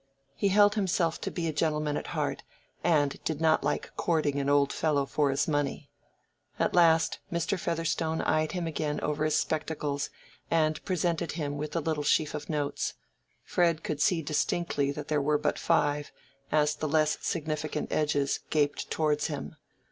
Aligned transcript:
He 0.33 0.47
held 0.47 0.73
himself 0.73 1.21
to 1.21 1.29
be 1.29 1.45
a 1.45 1.53
gentleman 1.53 1.95
at 1.95 2.07
heart, 2.17 2.41
and 2.83 3.23
did 3.23 3.39
not 3.39 3.63
like 3.63 3.91
courting 3.97 4.39
an 4.39 4.49
old 4.49 4.73
fellow 4.73 5.05
for 5.05 5.29
his 5.29 5.47
money. 5.47 5.91
At 6.57 6.73
last, 6.73 7.19
Mr. 7.31 7.59
Featherstone 7.59 8.19
eyed 8.23 8.53
him 8.53 8.65
again 8.65 8.99
over 9.01 9.25
his 9.25 9.35
spectacles 9.37 10.09
and 10.49 10.83
presented 10.85 11.33
him 11.33 11.55
with 11.55 11.75
a 11.75 11.81
little 11.81 12.01
sheaf 12.03 12.33
of 12.33 12.49
notes: 12.49 12.95
Fred 13.43 13.83
could 13.83 14.01
see 14.01 14.23
distinctly 14.23 14.91
that 14.91 15.07
there 15.07 15.21
were 15.21 15.37
but 15.37 15.59
five, 15.59 16.11
as 16.51 16.73
the 16.73 16.87
less 16.89 17.19
significant 17.21 17.91
edges 17.91 18.39
gaped 18.49 18.89
towards 18.89 19.27
him. 19.27 19.55